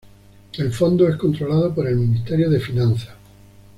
El 0.57 0.73
fondo 0.73 1.07
es 1.07 1.15
controlado 1.15 1.75
por 1.75 1.85
el 1.87 1.95
Ministerio 1.95 2.49
de 2.49 2.59
Finanzas. 2.59 3.13